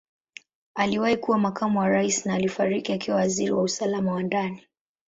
[0.75, 4.67] Aliwahi kuwa Makamu wa Rais na alifariki akiwa Waziri wa Usalama wa Ndani.